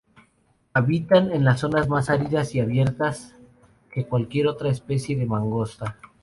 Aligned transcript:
Habitan 0.73 1.29
las 1.45 1.59
zonas 1.59 1.87
más 1.87 2.09
áridas 2.09 2.55
y 2.55 2.59
abiertas 2.59 3.35
que 3.91 4.07
cualquier 4.07 4.47
otra 4.47 4.69
especie 4.71 5.15
de 5.15 5.27
mangosta. 5.27 5.95